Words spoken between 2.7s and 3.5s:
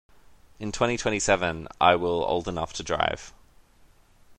to drive.